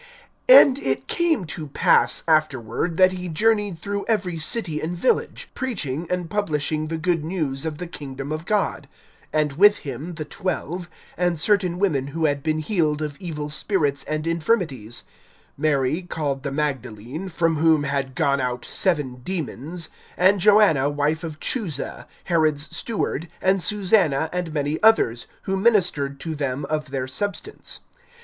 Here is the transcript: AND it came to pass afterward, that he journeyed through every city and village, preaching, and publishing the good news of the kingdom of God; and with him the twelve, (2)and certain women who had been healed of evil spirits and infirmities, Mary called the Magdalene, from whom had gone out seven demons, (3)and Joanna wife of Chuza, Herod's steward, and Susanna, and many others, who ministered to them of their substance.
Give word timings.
AND 0.49 0.79
it 0.79 1.05
came 1.05 1.45
to 1.45 1.67
pass 1.67 2.23
afterward, 2.27 2.97
that 2.97 3.11
he 3.11 3.29
journeyed 3.29 3.77
through 3.77 4.03
every 4.07 4.39
city 4.39 4.81
and 4.81 4.97
village, 4.97 5.47
preaching, 5.53 6.07
and 6.09 6.27
publishing 6.27 6.87
the 6.87 6.97
good 6.97 7.23
news 7.23 7.65
of 7.67 7.77
the 7.77 7.85
kingdom 7.85 8.31
of 8.31 8.47
God; 8.47 8.89
and 9.31 9.53
with 9.59 9.77
him 9.85 10.15
the 10.15 10.25
twelve, 10.25 10.89
(2)and 11.19 11.37
certain 11.37 11.77
women 11.77 12.07
who 12.07 12.25
had 12.25 12.41
been 12.41 12.57
healed 12.57 12.99
of 13.03 13.15
evil 13.21 13.51
spirits 13.51 14.03
and 14.05 14.25
infirmities, 14.25 15.03
Mary 15.55 16.01
called 16.01 16.41
the 16.41 16.51
Magdalene, 16.51 17.29
from 17.29 17.57
whom 17.57 17.83
had 17.83 18.15
gone 18.15 18.41
out 18.41 18.65
seven 18.65 19.17
demons, 19.17 19.89
(3)and 20.17 20.39
Joanna 20.39 20.89
wife 20.89 21.23
of 21.23 21.39
Chuza, 21.39 22.07
Herod's 22.23 22.75
steward, 22.75 23.27
and 23.39 23.61
Susanna, 23.61 24.31
and 24.33 24.51
many 24.51 24.81
others, 24.81 25.27
who 25.43 25.55
ministered 25.55 26.19
to 26.21 26.33
them 26.33 26.65
of 26.65 26.89
their 26.89 27.05
substance. 27.05 27.81